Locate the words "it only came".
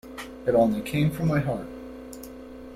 0.47-1.11